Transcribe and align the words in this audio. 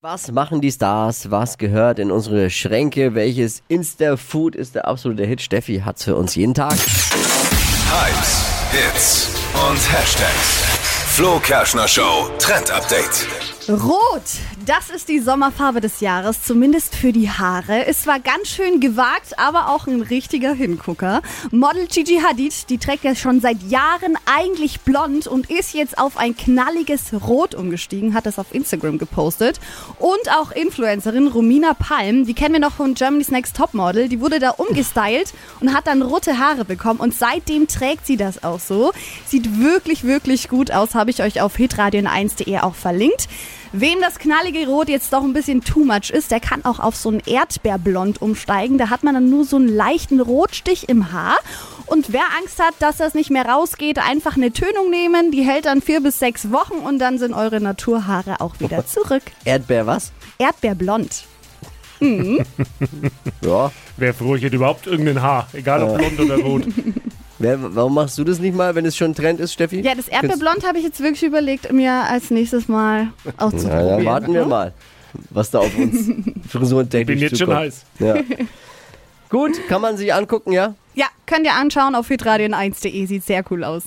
Was 0.00 0.30
machen 0.30 0.60
die 0.60 0.70
Stars? 0.70 1.28
Was 1.32 1.58
gehört 1.58 1.98
in 1.98 2.12
unsere 2.12 2.50
Schränke? 2.50 3.16
Welches 3.16 3.64
Insta-Food 3.66 4.54
ist 4.54 4.76
der 4.76 4.86
absolute 4.86 5.24
Hit? 5.24 5.40
Steffi 5.40 5.80
hat's 5.84 6.04
für 6.04 6.14
uns 6.14 6.36
jeden 6.36 6.54
Tag. 6.54 6.74
Hypes, 7.90 8.44
Hits 8.70 9.30
und 9.68 9.92
Hashtags. 9.92 10.62
Flo 11.16 11.40
Kerschner 11.40 11.88
Show 11.88 12.30
Trend 12.38 12.70
Update. 12.70 13.57
Rot, 13.70 14.22
das 14.64 14.88
ist 14.88 15.10
die 15.10 15.18
Sommerfarbe 15.18 15.82
des 15.82 16.00
Jahres, 16.00 16.42
zumindest 16.42 16.94
für 16.94 17.12
die 17.12 17.28
Haare. 17.28 17.84
Es 17.86 18.06
war 18.06 18.18
ganz 18.18 18.48
schön 18.48 18.80
gewagt, 18.80 19.38
aber 19.38 19.68
auch 19.68 19.86
ein 19.86 20.00
richtiger 20.00 20.54
Hingucker. 20.54 21.20
Model 21.50 21.86
Gigi 21.86 22.18
Hadid, 22.26 22.70
die 22.70 22.78
trägt 22.78 23.04
ja 23.04 23.14
schon 23.14 23.42
seit 23.42 23.62
Jahren 23.64 24.16
eigentlich 24.24 24.80
blond 24.80 25.26
und 25.26 25.50
ist 25.50 25.74
jetzt 25.74 25.98
auf 25.98 26.16
ein 26.16 26.34
knalliges 26.34 27.12
Rot 27.12 27.54
umgestiegen, 27.54 28.14
hat 28.14 28.24
das 28.24 28.38
auf 28.38 28.54
Instagram 28.54 28.96
gepostet. 28.96 29.60
Und 29.98 30.32
auch 30.38 30.50
Influencerin 30.50 31.26
Romina 31.26 31.74
Palm, 31.74 32.24
die 32.24 32.34
kennen 32.34 32.54
wir 32.54 32.60
noch 32.60 32.72
von 32.72 32.94
Germany's 32.94 33.30
Next 33.30 33.54
Topmodel, 33.54 34.08
die 34.08 34.22
wurde 34.22 34.38
da 34.38 34.50
umgestylt 34.50 35.34
und 35.60 35.74
hat 35.74 35.86
dann 35.88 36.00
rote 36.00 36.38
Haare 36.38 36.64
bekommen 36.64 37.00
und 37.00 37.14
seitdem 37.14 37.68
trägt 37.68 38.06
sie 38.06 38.16
das 38.16 38.42
auch 38.42 38.60
so. 38.60 38.92
Sieht 39.26 39.60
wirklich, 39.60 40.04
wirklich 40.04 40.48
gut 40.48 40.70
aus, 40.70 40.94
habe 40.94 41.10
ich 41.10 41.22
euch 41.22 41.42
auf 41.42 41.56
hitradion1.de 41.56 42.60
auch 42.60 42.74
verlinkt. 42.74 43.28
Wem 43.72 44.00
das 44.00 44.18
knallige 44.18 44.66
Rot 44.66 44.88
jetzt 44.88 45.12
doch 45.12 45.22
ein 45.22 45.32
bisschen 45.32 45.62
too 45.62 45.84
much 45.84 46.10
ist, 46.10 46.30
der 46.30 46.40
kann 46.40 46.64
auch 46.64 46.78
auf 46.80 46.96
so 46.96 47.10
ein 47.10 47.20
Erdbeerblond 47.24 48.22
umsteigen. 48.22 48.78
Da 48.78 48.90
hat 48.90 49.02
man 49.04 49.14
dann 49.14 49.30
nur 49.30 49.44
so 49.44 49.56
einen 49.56 49.68
leichten 49.68 50.20
Rotstich 50.20 50.88
im 50.88 51.12
Haar. 51.12 51.36
Und 51.86 52.12
wer 52.12 52.24
Angst 52.40 52.62
hat, 52.62 52.74
dass 52.80 52.98
das 52.98 53.14
nicht 53.14 53.30
mehr 53.30 53.46
rausgeht, 53.46 53.98
einfach 53.98 54.36
eine 54.36 54.52
Tönung 54.52 54.90
nehmen. 54.90 55.30
Die 55.30 55.42
hält 55.42 55.66
dann 55.66 55.80
vier 55.82 56.00
bis 56.02 56.18
sechs 56.18 56.50
Wochen 56.52 56.74
und 56.74 56.98
dann 56.98 57.18
sind 57.18 57.34
eure 57.34 57.60
Naturhaare 57.60 58.40
auch 58.40 58.60
wieder 58.60 58.86
zurück. 58.86 59.22
Erdbeer 59.44 59.86
was? 59.86 60.12
Erdbeerblond. 60.38 61.24
Ja. 63.42 63.72
Wer 63.96 64.14
froh, 64.14 64.36
ich 64.36 64.42
hätte 64.44 64.54
überhaupt 64.56 64.86
irgendein 64.86 65.20
Haar, 65.20 65.48
egal 65.52 65.82
ob 65.82 65.98
blond 65.98 66.20
oder 66.20 66.36
rot. 66.36 66.62
Wer, 67.40 67.74
warum 67.76 67.94
machst 67.94 68.18
du 68.18 68.24
das 68.24 68.38
nicht 68.40 68.56
mal, 68.56 68.74
wenn 68.74 68.84
es 68.84 68.96
schon 68.96 69.14
Trend 69.14 69.38
ist, 69.40 69.52
Steffi? 69.52 69.80
Ja, 69.80 69.94
das 69.94 70.08
Erdbeerblond 70.08 70.66
habe 70.66 70.78
ich 70.78 70.84
jetzt 70.84 71.00
wirklich 71.00 71.22
überlegt, 71.22 71.72
mir 71.72 71.92
als 71.92 72.30
nächstes 72.30 72.66
Mal 72.68 73.08
Na, 73.24 73.32
auszuprobieren. 73.38 73.88
dann 73.88 74.04
warten 74.04 74.34
wir 74.34 74.44
mal, 74.44 74.72
was 75.30 75.50
da 75.50 75.60
auf 75.60 75.76
uns 75.78 76.10
frisurentechnisch 76.48 77.06
Bin 77.14 77.18
jetzt 77.22 77.38
schon 77.38 77.46
zukommt. 77.48 77.58
heiß. 77.60 77.84
Ja. 78.00 78.16
Gut, 79.28 79.52
kann 79.68 79.82
man 79.82 79.96
sich 79.96 80.12
angucken, 80.12 80.52
ja? 80.52 80.74
Ja, 80.94 81.06
könnt 81.26 81.44
ihr 81.44 81.54
anschauen 81.54 81.94
auf 81.94 82.08
hitradion1.de, 82.08 83.06
sieht 83.06 83.24
sehr 83.24 83.44
cool 83.50 83.62
aus. 83.62 83.84